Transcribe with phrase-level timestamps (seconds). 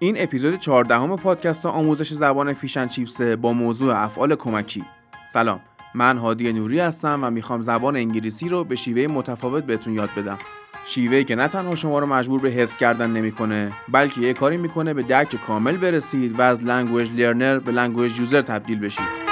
[0.00, 4.84] این اپیزود 14 امه پادکست آموزش زبان Fish and Chips با موضوع افعال کمکی.
[5.32, 5.60] سلام
[5.94, 10.38] من هادی نوری هستم و می‌خوام زبان انگلیسی رو به شیوه متفاوت بهتون یاد بدم.
[10.86, 14.94] شیوهی که نه تنها شما رو مجبور به حفظ کردن نمی‌کنه بلکه یه کاری می‌کنه
[14.94, 19.27] به درک کامل برسید و از language learner به language user تبدیل بشید.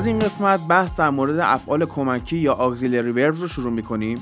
[0.00, 4.18] از این قسمت بحث در مورد افعال کمکی یا آگزیلری وربز رو شروع می‌کنیم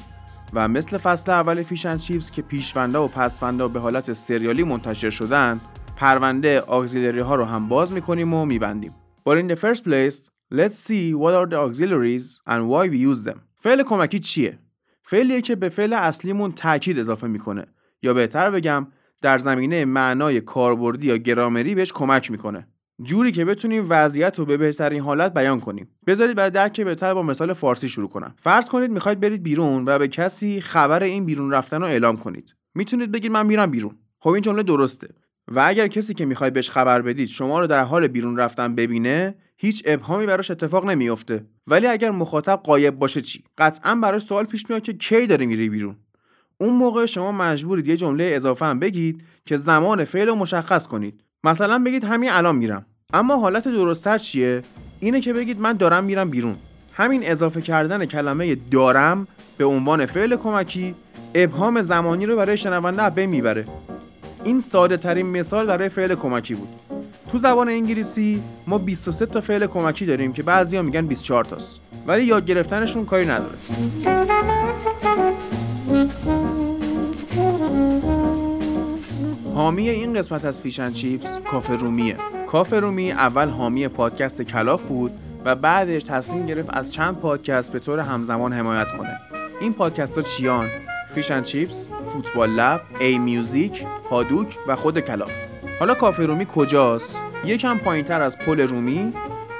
[0.52, 5.60] و مثل فصل اول فیشن چیپس که پیشونده و پسونده به حالت سریالی منتشر شدن
[5.96, 8.94] پرونده آگزیلری ها رو هم باز می‌کنیم و میبندیم
[9.28, 13.30] But in the first place, let's see what are the auxiliaries and why we use
[13.30, 13.38] them.
[13.58, 14.58] فعل کمکی چیه؟
[15.02, 17.66] فعلیه که به فعل اصلیمون تاکید اضافه می‌کنه
[18.02, 18.86] یا بهتر بگم
[19.22, 22.66] در زمینه معنای کاربردی یا گرامری بهش کمک می‌کنه.
[23.02, 25.88] جوری که بتونیم وضعیت رو به بهترین حالت بیان کنیم.
[26.06, 28.34] بذارید برای درک بهتر با مثال فارسی شروع کنم.
[28.38, 32.54] فرض کنید می‌خواید برید بیرون و به کسی خبر این بیرون رفتن رو اعلام کنید.
[32.74, 33.96] می‌تونید بگید من میرم بیرون.
[34.18, 35.08] خب این جمله درسته.
[35.48, 39.34] و اگر کسی که می‌خواید بهش خبر بدید شما رو در حال بیرون رفتن ببینه
[39.56, 41.46] هیچ ابهامی براش اتفاق نمیافته.
[41.66, 45.68] ولی اگر مخاطب قایب باشه چی؟ قطعا براش سوال پیش میاد که کی داره میری
[45.68, 45.96] بیرون.
[46.60, 51.24] اون موقع شما مجبورید یه جمله اضافه هم بگید که زمان فعل رو مشخص کنید.
[51.44, 52.86] مثلا بگید همین الان میرم.
[53.12, 54.62] اما حالت درستتر چیه؟
[55.00, 56.56] اینه که بگید من دارم میرم بیرون.
[56.94, 59.26] همین اضافه کردن کلمه دارم
[59.58, 60.94] به عنوان فعل کمکی
[61.34, 63.64] ابهام زمانی رو برای شنونده به می‌بره.
[64.44, 66.68] این ساده ترین مثال برای فعل کمکی بود.
[67.32, 71.80] تو زبان انگلیسی ما 23 تا فعل کمکی داریم که بعضیا میگن 24 تاست.
[72.06, 73.58] ولی یاد گرفتنشون کاری نداره.
[79.58, 82.16] حامی این قسمت از Fish and Chips کافه رومیه.
[82.46, 85.12] کافه رومی اول حامی پادکست کلاف بود
[85.44, 89.20] و بعدش تصمیم گرفت از چند پادکست به طور همزمان حمایت کنه.
[89.60, 90.68] این پادکست ها چیان
[91.14, 95.32] Fish and Chips فوتبال لب ای میوزیک هادوک و خود کلاف.
[95.80, 99.12] حالا کافه رومی کجاست؟ یکم پایین تر از پل رومی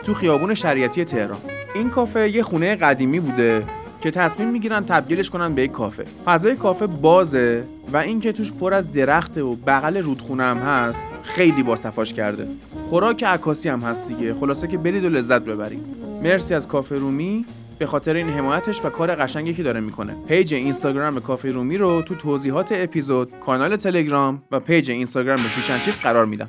[0.05, 1.41] تو خیابون شریعتی تهران.
[1.75, 3.65] این کافه یه خونه قدیمی بوده.
[4.03, 6.05] که تصمیم می‌گیرن تبدیلش کنن به یک کافه.
[6.25, 11.63] فضای کافه بازه و اینکه توش پر از درخت و بغل رودخونه هم هست خیلی
[11.63, 12.47] با صفاش کرده.
[12.91, 14.35] خوراک عکاسی هم هست دیگه.
[14.35, 15.81] خلاصه که برید و لذت ببرید.
[16.23, 17.45] مرسی از کافه رومی.
[17.79, 20.15] به خاطر این حمایتش و کار قشنگی که داره می‌کنه.
[20.29, 26.27] page اینستاگرام کافه رومی رو تو توضیحات اپیزود کانال تلگرام و page اینستاگرام فیشن قرار
[26.27, 26.49] میدم.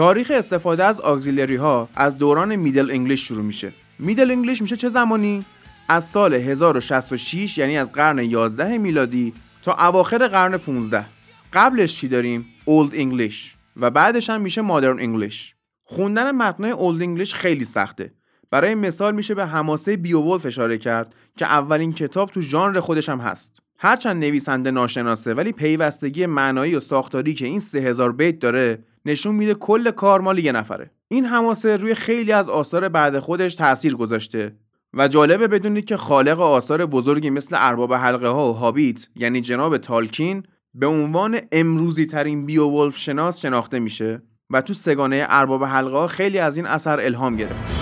[0.00, 3.72] تاریخ استفاده از auxiliary ها از دوران Middle English شروع میشه.
[3.98, 5.44] Middle English میشه چه زمانی؟
[5.88, 11.04] از سال 1066 یعنی از قرن 11 میلادی تا اواخر قرن 15
[11.52, 17.34] قبلش چی داریم؟ Old English و بعدش هم میشه Modern English خوندن متنای Old English
[17.34, 18.12] خیلی سخته.
[18.50, 23.18] برای مثال میشه به حماسه بیوولف اشاره کرد که اولین کتاب تو ژانر خودش هم
[23.18, 23.62] هست.
[23.78, 29.54] هرچند نویسنده ناشناسه ولی پیوستگی معنایی و ساختاری که این 3000 بیت داره نشون میده
[29.54, 30.90] کل کار مال یه نفره.
[31.08, 34.56] این حماسه روی خیلی از آثار بعد خودش تاثیر گذاشته.
[34.94, 39.78] و جالبه بدونید که خالق آثار بزرگی مثل ارباب حلقه ها و هابیت یعنی جناب
[39.78, 40.42] تالکین
[40.74, 44.22] به عنوان امروزی ترین بیوولف شناس شناخته میشه.
[44.50, 47.79] و تو سگانه ارباب حلقه ها خیلی از این اثر الهام گرفته.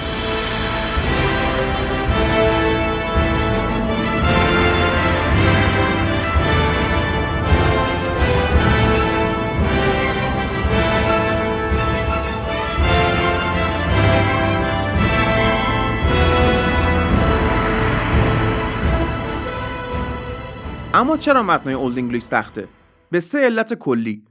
[20.98, 22.68] اما چرا متنای اولد انگلیش سخته؟
[23.10, 24.24] به سه علت کلی.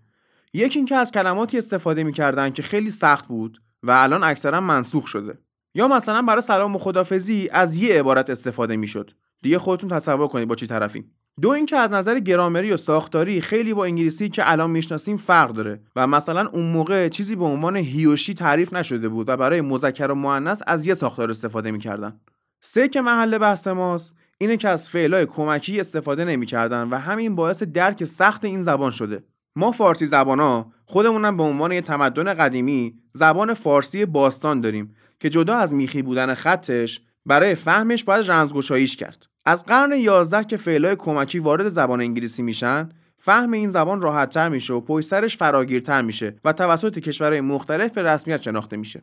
[0.53, 5.37] یکی اینکه از کلماتی استفاده می‌کردن که خیلی سخت بود و الان اکثرا منسوخ شده.
[5.75, 9.11] یا مثلا برای سلام و خدافزی از یه عبارت استفاده می‌شد.
[9.41, 11.11] دیگه خودتون تصور کنید با چی طرفیم
[11.41, 15.81] دو اینکه از نظر گرامری و ساختاری خیلی با انگلیسی که الان می‌شناسیم فرق داره
[15.95, 20.15] و مثلا اون موقع چیزی به عنوان هیوشی تعریف نشده بود و برای مذکر و
[20.15, 22.19] مؤنث از یه ساختار استفاده می‌کردن.
[22.61, 27.63] سه که محل بحث ماست اینه که از فعلای کمکی استفاده نمی‌کردن و همین باعث
[27.63, 29.23] درک سخت این زبان شده.
[29.55, 35.55] ما فارسی زبان خودمونم به عنوان یه تمدن قدیمی زبان فارسی باستان داریم که جدا
[35.55, 39.25] از میخی بودن خطش برای فهمش باید رمزگشاییش کرد.
[39.45, 44.73] از قرن 11 که فعلای کمکی وارد زبان انگلیسی میشن فهم این زبان راحتتر میشه
[44.73, 49.01] و پشت فراگیرتر میشه و توسط کشورهای مختلف به رسمیت شناخته میشه.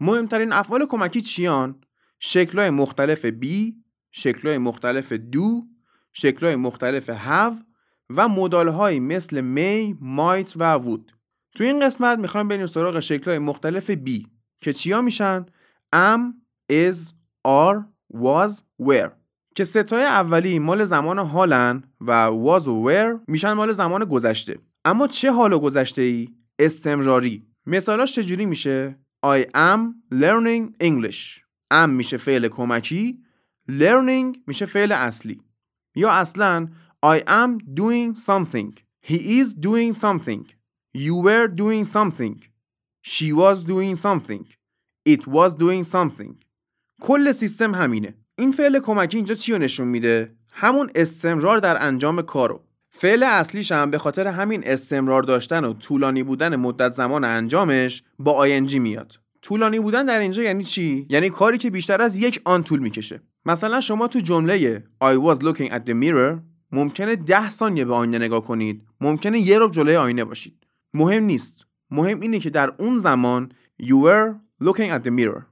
[0.00, 1.80] مهمترین افعال کمکی چیان؟
[2.18, 3.81] شکلهای مختلف بی
[4.12, 5.64] شکلهای مختلف دو
[6.12, 7.54] شکلهای مختلف have
[8.10, 11.12] و مدالهایی مثل می، مایت و وود.
[11.54, 14.26] تو این قسمت می‌خوایم بریم سراغ شکلهای مختلف بی
[14.60, 15.46] که چیا میشن؟
[15.94, 16.20] am,
[16.72, 16.98] is,
[17.46, 17.78] are,
[18.14, 19.10] was, were
[19.54, 24.58] که ستای اولی مال زمان حالن و was و were میشن مال زمان گذشته.
[24.84, 26.28] اما چه حال و گذشته ای؟
[26.58, 27.46] استمراری.
[27.66, 29.80] مثالاش چجوری میشه؟ I am
[30.14, 31.40] learning English.
[31.72, 33.21] am میشه فعل کمکی
[33.70, 35.40] learning میشه فعل اصلی.
[35.94, 36.66] یا اصلا
[37.06, 38.72] I am doing something.
[39.02, 40.44] He is doing something.
[40.94, 42.36] You were doing something.
[43.02, 44.44] She was doing something.
[45.04, 46.34] It was doing something.
[47.00, 48.14] کل سیستم همینه.
[48.38, 53.72] این فعل کمکی اینجا چی رو نشون میده؟ همون استمرار در انجام کارو فعل اصلیش
[53.72, 59.12] هم به خاطر همین استمرار داشتن و طولانی بودن مدت زمان انجامش با آینجی میاد.
[59.42, 63.20] طولانی بودن در اینجا یعنی چی؟ یعنی کاری که بیشتر از یک آن طول می‌کشه.
[63.44, 66.42] مثلا شما تو جمله I was looking at the mirror
[66.72, 68.86] ممکنه ده ثانیه به آینه نگاه کنید.
[69.00, 70.66] ممکنه یه رو جلوی آینه باشید.
[70.94, 71.66] مهم نیست.
[71.90, 73.52] مهم اینه که در اون زمان
[73.82, 74.34] you were
[74.64, 75.42] looking at the mirror.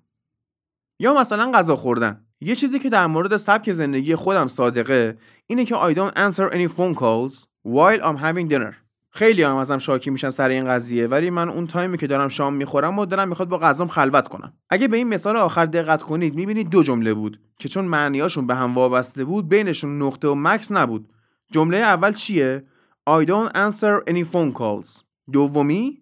[0.99, 2.27] یا مثلا غذا خوردن.
[2.41, 6.69] یه چیزی که در مورد سبک زندگی خودم صادقه اینه که I don't answer any
[6.69, 8.75] phone calls while I'm having dinner.
[9.13, 12.55] خیلی هم ازم شاکی میشن سر این قضیه ولی من اون تایمی که دارم شام
[12.55, 14.53] می‌خورم و دارم می‌خواد با غذام خلوت کنم.
[14.71, 18.55] اگه به این مثال آخر دقت کنید می‌بینید دو جمله بود که چون معنیاشون به
[18.55, 21.09] هم وابسته بود بینشون نقطه و مکس نبود.
[21.53, 22.65] جمله اول چیه؟
[23.11, 25.03] I don't answer any phone calls.
[25.33, 25.99] دومی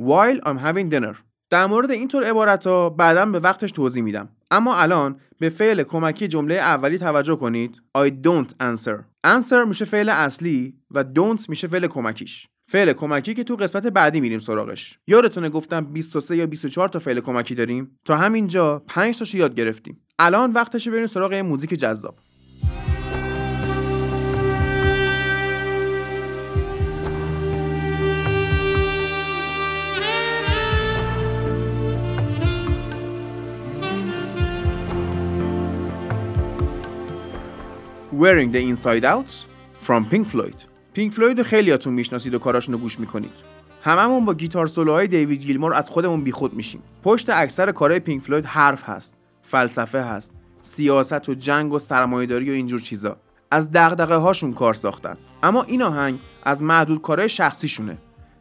[0.00, 1.31] while I'm having dinner.
[1.52, 4.28] در مورد اینطور عبارت ها بعدا به وقتش توضیح میدم.
[4.50, 7.82] اما الان به فعل کمکی جمله اولی توجه کنید.
[7.98, 8.98] I don't answer.
[9.26, 12.48] Answer میشه فعل اصلی و don't میشه فعل کمکیش.
[12.66, 14.98] فعل کمکی که تو قسمت بعدی میریم سراغش.
[15.06, 20.00] یادتونه گفتم 23 یا 24 تا فعل کمکی داریم؟ تا همینجا 5 تاشو یاد گرفتیم.
[20.18, 22.18] الان وقتشه بریم سراغ موزیک جذاب.
[38.22, 39.30] Wearing the Inside Out
[39.86, 40.56] from Pink Floyd.
[40.94, 43.42] پینک فلوید خیلیاتون می‌شناسید و کاراشونو گوش می‌کنید.
[43.82, 46.82] هممون با guitar solo های دیوید گیلمور از خودمون بیخود میشیم.
[47.02, 52.52] پشت اکثر کارهای پینک فلوید حرف هست فلسفه هست سیاست و جنگ و سرمایهداری و
[52.52, 53.16] اینجور چیزا.
[53.50, 55.16] از دغدغه هاشون کار ساختن.
[55.42, 57.98] اما این آهنگ از معدود کارهای شخصیشونه.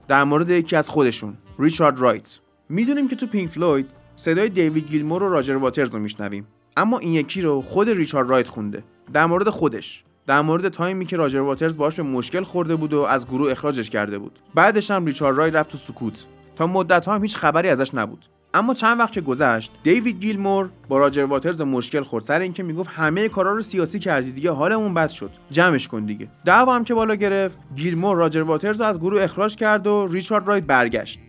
[0.07, 2.39] در مورد یکی از خودشون ریچارد رایت.
[2.69, 6.47] می‌دونیم که تو پینک فلوید صدای دیوید گیلمور و راجر واترز رو میشنویم.
[6.77, 8.83] اما این یکی رو خود ریچارد رایت خونده.
[9.13, 10.03] در مورد خودش.
[10.27, 13.89] در مورد تایمی که راجر واترز باش به مشکل خورده بود و از گروه اخراجش
[13.89, 14.39] کرده بود.
[14.55, 16.25] بعدش هم ریچارد رای رفت تو سکوت.
[16.55, 18.25] تا مدت هم هیچ خبری ازش نبود.
[18.53, 22.23] اما چند وقت که گذشت دیوید گیلمور با راجر واترز مشکل خورد.
[22.23, 25.31] سر اینکه می‌گفت همه کارا رو سیاسی کردی دیگه حالمون بد شد.
[25.51, 26.27] جمعش کن دیگه.
[26.45, 30.47] دعوا هم که بالا گرفت گیلمور راجر واترز رو از گروه اخراج کرد و ریچارد
[30.47, 31.19] رای برگشت.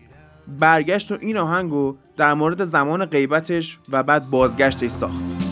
[0.49, 5.51] برگشت و این آهنگو در مورد زمان غیبتش و بعد بازگشتش ساخت.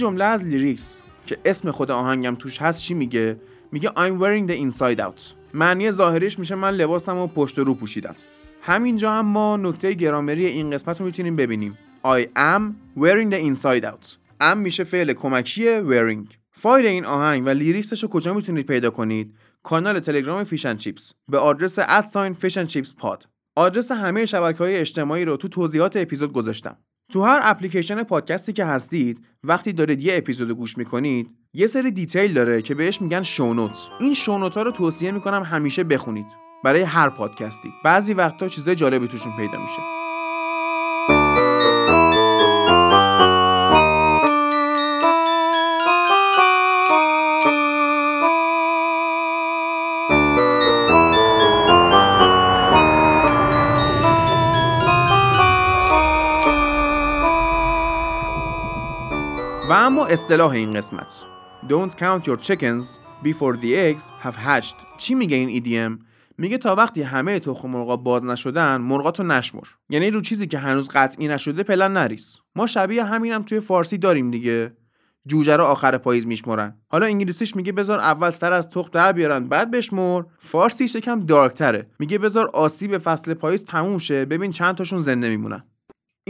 [0.00, 3.36] جمله از lyrics که اسم خود آهنگم توش هست چی میگه؟
[3.72, 5.22] میگه I'm wearing the inside out.
[5.54, 8.16] معنی ظاهریش میشه من لباسم و پشت رو پوشیدم.
[8.62, 11.78] همینجا هم ما نکته گرامری این قسمت رو می‌تونیم ببینیم.
[12.04, 12.62] I am
[12.98, 14.16] wearing the inside out.
[14.40, 16.34] Am میشه فعل کمکی wearing.
[16.52, 20.76] فایل این آهنگ و lyrics ش رو کجا می‌تونید پیدا کنید؟ کانال تلگرام Fish and
[20.76, 25.36] Chips به آدرس at sign Fish and Chips Pod آدرس همه شبکه های اجتماعی رو
[25.36, 26.76] تو توضیحات اپیزود گذاشتم.
[27.10, 32.34] تو هر اپلیکیشن پادکستی که هستید وقتی دارید یه اپیزود گوش می‌کنید یه سری دیتیل
[32.34, 36.26] داره که بهش میگن شونوت این شونوت ها رو توصیه می‌کنم همیشه بخونید
[36.64, 37.72] برای هر پادکستی.
[37.84, 39.99] بعضی وقتا چیزای جالبی توشون پیدا میشه.
[60.10, 61.22] اصطلاح این قسمت.
[61.68, 64.76] Don't count your chickens before the eggs have hatched.
[64.98, 66.04] چی میگه این EDM؟
[66.38, 69.66] میگه تا وقتی همه تخم مرغا باز نشدن مرغاتو نشمر.
[69.88, 74.30] یعنی رو چیزی که هنوز قطعی نشده پلن نریس ما شبیه همینم توی فارسی داریم
[74.30, 74.72] دیگه.
[75.26, 76.76] جوجه رو آخر پاییز میشمرن.
[76.88, 80.22] حالا انگلیسیش میگه بذار اول سر از تخم در بیارن بعد بشمر.
[80.38, 81.90] فارسیش یکم دارکتره.
[81.98, 85.62] میگه بذار آسیب فصل پاییز تموم شه ببین چند تاشون زنده میمونن.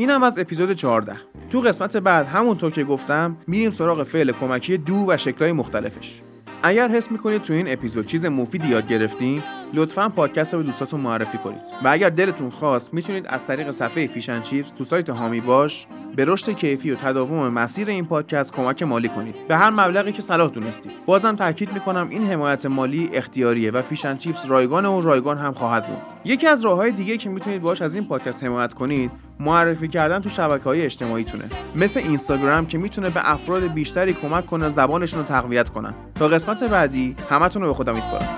[0.01, 1.17] اینم از اپیزود 14
[1.53, 6.21] تو قسمت بعد همونطور که گفتم میریم سراغ فعل کمکی do و شکلهای مختلفش.
[6.63, 9.43] اگر حس می‌کنید تو این اپیزود چیز مفیدی یاد گرفتین
[9.75, 11.61] لطفا پادکست رو به دوستاتون معرفی کنید.
[11.85, 15.87] و اگر دلتون خواست می‌تونید از طریق صفحه Fish and Chips تو سایت حامی باش
[16.17, 19.35] به رشد کیفی و تداوم مسیر این پادکست کمک مالی کنید.
[19.49, 20.93] به هر مبلغی که صلاح دونستید.
[21.07, 25.53] بازم تاکید می‌کنم این حمایت مالی اختیاریه و Fish and Chips رایگان و رایگان هم
[25.53, 25.99] خواهد بود.
[26.25, 29.11] یکی از راههای دیگه که می‌تونید باش از این پادکست حمایت کنید
[29.41, 31.45] معرفی کردن تو شبکه های اجتماعیتونه.
[31.77, 35.95] مثل اینستاگرام که می‌تونه به افراد بیشتری کمک کنه زبانشون رو تقویت کنن.
[36.15, 38.29] تا قسمت بعدی همتون رو به خودم میسپارم